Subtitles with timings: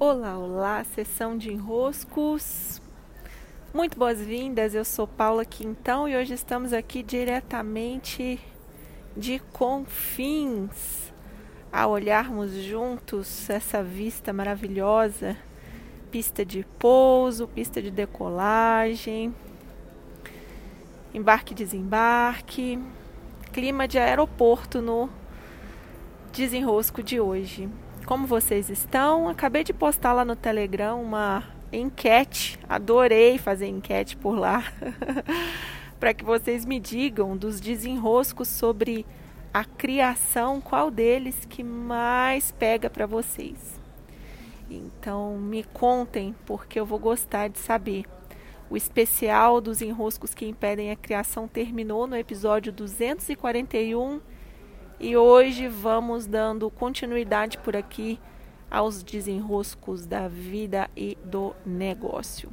[0.00, 2.80] Olá, olá, sessão de enroscos.
[3.74, 8.38] Muito boas-vindas, eu sou Paula Quintão e hoje estamos aqui diretamente
[9.16, 11.12] de Confins
[11.72, 15.36] a olharmos juntos essa vista maravilhosa,
[16.12, 19.34] pista de pouso, pista de decolagem,
[21.12, 22.78] embarque desembarque,
[23.52, 25.10] clima de aeroporto no
[26.32, 27.68] desenrosco de hoje
[28.08, 29.28] como vocês estão?
[29.28, 34.64] Acabei de postar lá no Telegram uma enquete, adorei fazer enquete por lá,
[36.00, 39.04] para que vocês me digam dos desenroscos sobre
[39.52, 43.78] a criação, qual deles que mais pega para vocês.
[44.70, 48.06] Então me contem, porque eu vou gostar de saber.
[48.70, 54.18] O especial dos enroscos que impedem a criação terminou no episódio 241
[55.00, 58.18] e hoje vamos dando continuidade por aqui
[58.70, 62.50] aos desenroscos da vida e do negócio.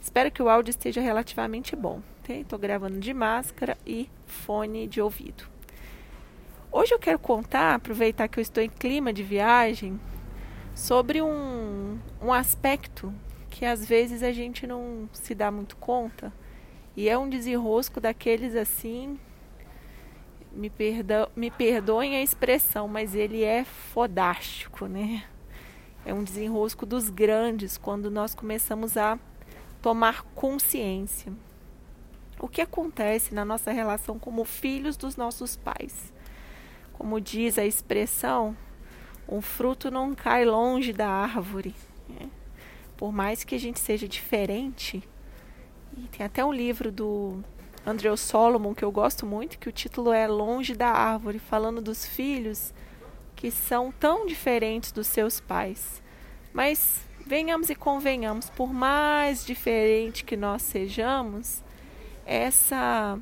[0.00, 2.00] Espero que o áudio esteja relativamente bom.
[2.26, 5.44] Estou gravando de máscara e fone de ouvido.
[6.70, 10.00] Hoje eu quero contar, aproveitar que eu estou em clima de viagem,
[10.74, 13.12] sobre um, um aspecto
[13.50, 16.32] que às vezes a gente não se dá muito conta
[16.96, 19.18] e é um desenrosco daqueles assim
[20.54, 25.24] me, perdo, me perdoem a expressão, mas ele é fodástico, né?
[26.04, 29.18] É um desenrosco dos grandes quando nós começamos a
[29.80, 31.32] tomar consciência.
[32.38, 36.12] O que acontece na nossa relação como filhos dos nossos pais?
[36.92, 38.56] Como diz a expressão,
[39.28, 41.74] um fruto não cai longe da árvore.
[42.08, 42.28] Né?
[42.96, 45.08] Por mais que a gente seja diferente,
[45.96, 47.42] e tem até um livro do
[47.84, 52.06] Andrew Solomon, que eu gosto muito, que o título é Longe da Árvore, falando dos
[52.06, 52.72] filhos
[53.34, 56.00] que são tão diferentes dos seus pais.
[56.52, 61.60] Mas venhamos e convenhamos, por mais diferente que nós sejamos,
[62.24, 63.18] essa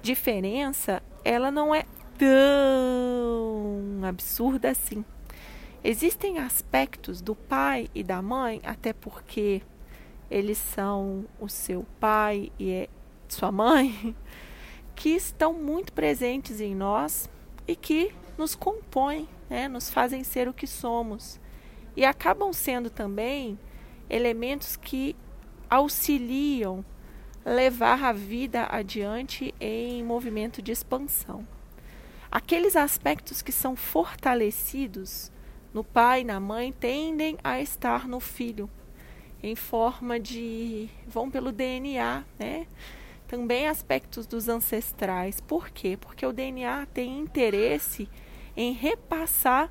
[0.00, 1.84] diferença, ela não é
[2.16, 5.04] tão absurda assim.
[5.84, 9.60] Existem aspectos do pai e da mãe, até porque
[10.30, 12.88] eles são o seu pai e é
[13.34, 14.14] sua mãe,
[14.94, 17.28] que estão muito presentes em nós
[17.66, 21.40] e que nos compõem, né, nos fazem ser o que somos.
[21.96, 23.58] E acabam sendo também
[24.08, 25.16] elementos que
[25.68, 26.84] auxiliam
[27.44, 31.46] levar a vida adiante em movimento de expansão.
[32.30, 35.32] Aqueles aspectos que são fortalecidos
[35.72, 38.68] no pai e na mãe tendem a estar no filho,
[39.42, 40.88] em forma de.
[41.06, 42.66] vão pelo DNA, né?
[43.28, 45.40] Também aspectos dos ancestrais.
[45.40, 45.96] Por quê?
[46.00, 48.08] Porque o DNA tem interesse
[48.56, 49.70] em repassar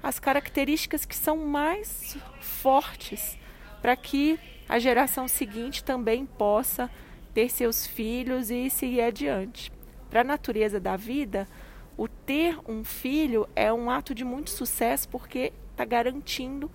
[0.00, 3.36] as características que são mais fortes
[3.80, 6.90] para que a geração seguinte também possa
[7.32, 9.72] ter seus filhos e seguir adiante.
[10.10, 11.48] Para a natureza da vida,
[11.96, 16.70] o ter um filho é um ato de muito sucesso porque está garantindo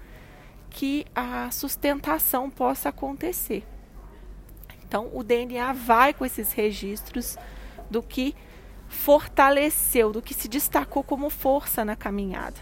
[0.70, 3.64] que a sustentação possa acontecer.
[4.94, 7.36] Então, o DNA vai com esses registros
[7.90, 8.36] do que
[8.88, 12.60] fortaleceu, do que se destacou como força na caminhada.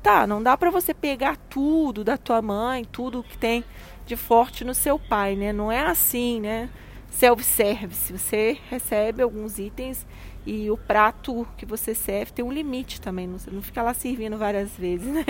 [0.00, 3.64] Tá, não dá para você pegar tudo da tua mãe, tudo que tem
[4.06, 5.52] de forte no seu pai, né?
[5.52, 6.70] Não é assim, né?
[7.10, 10.06] Self-service, você recebe alguns itens
[10.46, 14.38] e o prato que você serve tem um limite também, não, não fica lá servindo
[14.38, 15.24] várias vezes, né?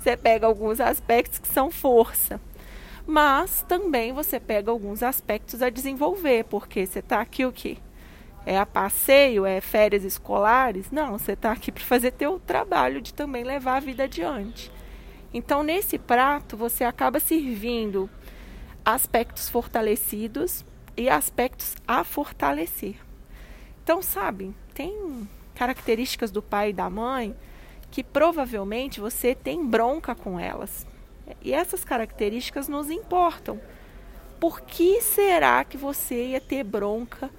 [0.00, 2.40] Você pega alguns aspectos que são força
[3.10, 7.76] mas também você pega alguns aspectos a desenvolver, porque você está aqui o quê?
[8.46, 10.92] É a passeio, é férias escolares?
[10.92, 14.70] Não, você está aqui para fazer teu trabalho de também levar a vida adiante.
[15.34, 18.08] Então, nesse prato, você acaba servindo
[18.84, 20.64] aspectos fortalecidos
[20.96, 22.94] e aspectos a fortalecer.
[23.82, 27.34] Então, sabe, tem características do pai e da mãe
[27.90, 30.86] que provavelmente você tem bronca com elas.
[31.42, 33.60] E essas características nos importam.
[34.38, 37.30] Por que será que você ia ter bronca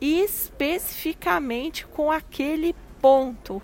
[0.00, 3.62] especificamente com aquele ponto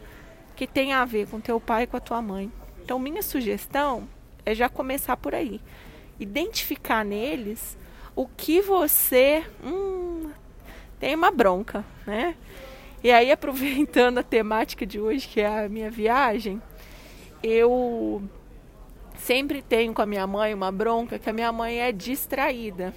[0.54, 2.52] que tem a ver com teu pai e com a tua mãe?
[2.84, 4.08] Então, minha sugestão
[4.44, 5.60] é já começar por aí.
[6.18, 7.78] Identificar neles
[8.14, 10.30] o que você hum,
[11.00, 12.36] tem uma bronca, né?
[13.02, 16.60] E aí, aproveitando a temática de hoje, que é a minha viagem,
[17.42, 18.22] eu
[19.22, 22.92] sempre tenho com a minha mãe uma bronca que a minha mãe é distraída.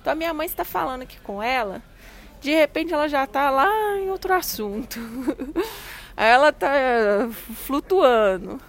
[0.00, 1.82] Então a minha mãe está falando aqui com ela,
[2.40, 4.98] de repente ela já está lá em outro assunto.
[6.20, 6.68] Ela está
[7.64, 8.60] flutuando.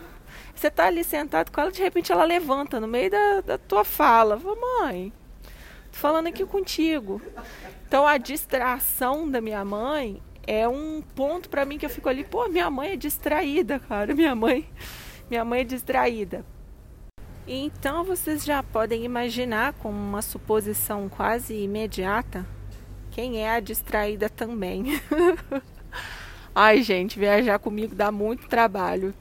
[0.54, 3.84] Você tá ali sentado com ela, de repente ela levanta no meio da, da tua
[3.84, 4.38] fala.
[4.38, 5.12] Mãe,
[5.92, 7.20] tô falando aqui contigo.
[7.88, 12.24] Então a distração da minha mãe é um ponto para mim que eu fico ali,
[12.24, 14.14] pô, minha mãe é distraída, cara.
[14.14, 14.70] Minha mãe,
[15.28, 16.46] minha mãe é distraída.
[17.52, 22.46] Então vocês já podem imaginar com uma suposição quase imediata
[23.10, 25.02] quem é a distraída também.
[26.54, 29.16] Ai, gente, viajar comigo dá muito trabalho.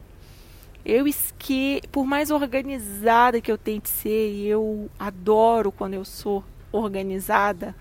[0.84, 6.44] Eu esque, por mais organizada que eu tente ser, e eu adoro quando eu sou
[6.70, 7.74] organizada.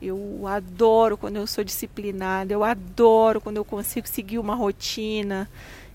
[0.00, 2.50] Eu adoro quando eu sou disciplinada.
[2.50, 5.50] Eu adoro quando eu consigo seguir uma rotina.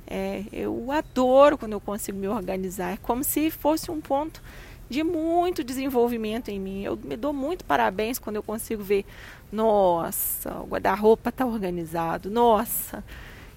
[0.10, 2.94] É, eu adoro quando eu consigo me organizar.
[2.94, 4.42] É como se fosse um ponto
[4.90, 6.84] de muito desenvolvimento em mim.
[6.84, 9.06] Eu me dou muito parabéns quando eu consigo ver,
[9.52, 12.30] nossa, o guarda-roupa está organizado.
[12.30, 13.04] Nossa,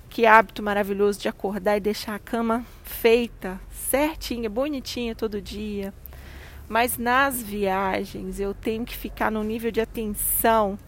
[0.08, 5.94] que hábito maravilhoso de acordar e deixar a cama feita, certinha, bonitinha todo dia.
[6.68, 10.78] Mas nas viagens eu tenho que ficar no nível de atenção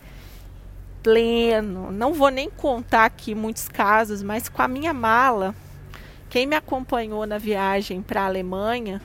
[1.02, 1.90] pleno.
[1.90, 5.54] Não vou nem contar aqui muitos casos, mas com a minha mala,
[6.30, 9.00] quem me acompanhou na viagem para a Alemanha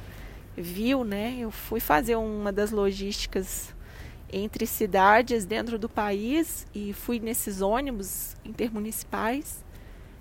[0.55, 1.35] viu, né?
[1.39, 3.75] Eu fui fazer uma das logísticas
[4.31, 9.65] entre cidades dentro do país e fui nesses ônibus intermunicipais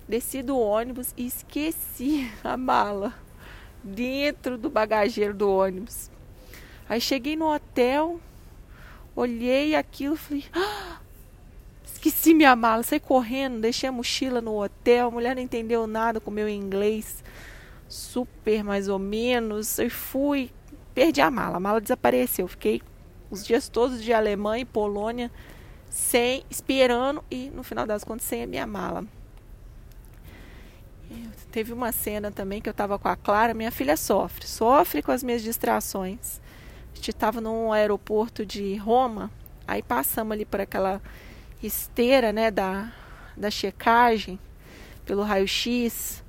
[0.09, 3.13] desci do ônibus e esqueci a mala
[3.83, 6.11] dentro do bagageiro do ônibus.
[6.89, 8.21] Aí cheguei no hotel,
[9.15, 10.99] olhei aquilo, falei, ah,
[11.97, 16.21] esqueci minha mala, saí correndo, deixei a mochila no hotel, a mulher não entendeu nada
[16.21, 17.25] com meu inglês,
[17.89, 19.79] super mais ou menos.
[19.79, 20.51] Eu fui,
[20.95, 22.47] perdi a mala, a mala desapareceu.
[22.47, 22.83] Fiquei
[23.31, 25.31] os dias todos de Alemanha e Polônia
[25.89, 29.05] sem esperando e no final das contas sem a minha mala.
[31.51, 35.11] Teve uma cena também que eu estava com a Clara, minha filha sofre, sofre com
[35.11, 36.41] as minhas distrações.
[36.93, 39.31] A gente estava no aeroporto de Roma,
[39.67, 41.01] aí passamos ali por aquela
[41.67, 42.93] esteira, né, da,
[43.37, 44.39] da checagem,
[45.05, 46.23] pelo raio-x.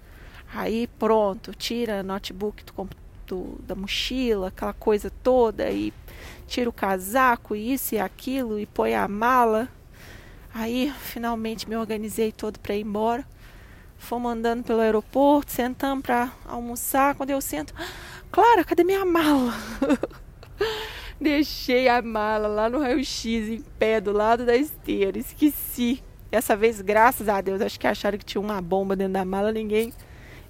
[0.54, 2.90] Aí pronto, tira notebook do,
[3.26, 5.94] do, da mochila, aquela coisa toda, e
[6.48, 9.68] tira o casaco, isso e aquilo, e põe a mala.
[10.54, 13.26] Aí finalmente me organizei todo para ir embora.
[13.98, 17.16] Fomos andando pelo aeroporto, sentamos para almoçar.
[17.16, 17.74] Quando eu sento,
[18.32, 19.54] Clara, cadê minha mala?
[21.20, 25.18] Deixei a mala lá no raio-x, em pé, do lado da esteira.
[25.18, 26.04] Esqueci.
[26.30, 29.52] Dessa vez, graças a Deus, acho que acharam que tinha uma bomba dentro da mala,
[29.52, 29.94] ninguém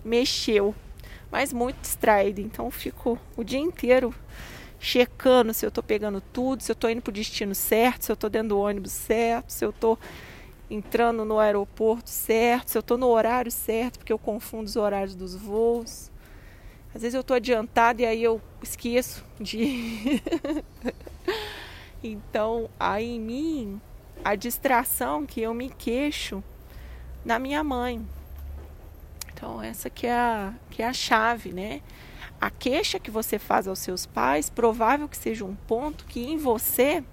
[0.04, 0.76] mexeu.
[1.32, 4.14] Mas muito distraída, então fico o dia inteiro
[4.80, 8.12] checando se eu estou pegando tudo, se eu estou indo para o destino certo, se
[8.12, 9.98] eu estou dentro do ônibus certo, se eu estou
[10.70, 15.16] entrando no aeroporto certo, se eu estou no horário certo, porque eu confundo os horários
[15.16, 16.12] dos voos.
[16.94, 20.22] Às vezes eu estou adiantado e aí eu esqueço de.
[22.04, 23.82] então, aí em mim,
[24.24, 26.44] a distração que eu me queixo
[27.24, 28.06] na minha mãe.
[29.34, 31.82] Então, essa que é a, que é a chave, né?
[32.40, 36.38] A queixa que você faz aos seus pais, provável que seja um ponto que em
[36.38, 37.04] você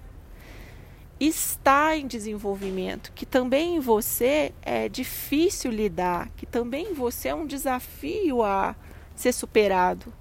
[1.19, 7.35] está em desenvolvimento, que também em você é difícil lidar, que também em você é
[7.35, 8.75] um desafio a
[9.15, 10.13] ser superado.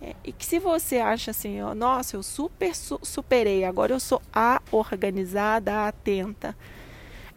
[0.00, 4.00] É, e que se você acha assim, ó, nossa, eu super su superei, agora eu
[4.00, 6.56] sou a organizada, a atenta,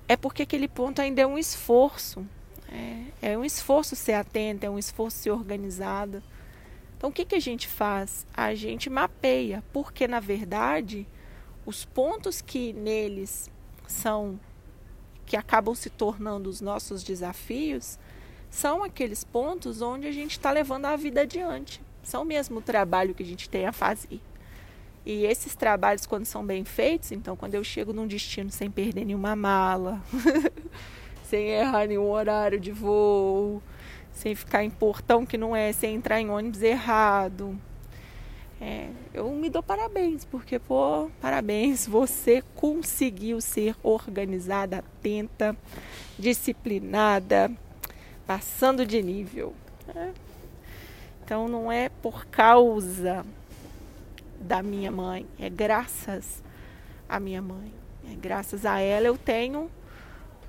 [0.08, 2.26] é porque aquele ponto ainda é um esforço.
[3.22, 6.22] É, é um esforço ser atenta, é um esforço ser organizada.
[6.98, 8.28] Então o que, que a gente faz?
[8.34, 11.08] A gente mapeia, porque na verdade
[11.66, 13.50] os pontos que neles
[13.88, 14.40] são
[15.26, 18.00] que acabam se tornando os nossos desafios
[18.50, 21.82] são aqueles pontos onde a gente está levando a vida adiante.
[22.04, 24.20] São mesmo o trabalho que a gente tem a fazer.
[25.06, 29.06] E esses trabalhos, quando são bem feitos, então, quando eu chego num destino sem perder
[29.06, 30.02] nenhuma mala,
[31.24, 33.62] sem errar nenhum horário de voo,
[34.12, 37.58] sem ficar em portão que não é, sem entrar em ônibus errado,
[38.62, 45.56] é, eu me dou parabéns, porque, pô, parabéns, você conseguiu ser organizada, atenta,
[46.18, 47.50] disciplinada,
[48.30, 49.56] passando de nível.
[49.88, 50.14] Né?
[51.24, 53.26] Então não é por causa
[54.40, 56.44] da minha mãe, é graças
[57.10, 57.74] à minha mãe.
[58.08, 59.68] É graças a ela eu tenho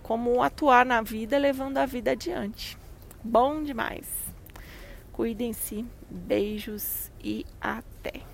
[0.03, 2.77] como atuar na vida, levando a vida adiante.
[3.25, 4.07] Bom demais.
[5.11, 5.87] Cuidem-se.
[6.11, 8.30] Beijos e até.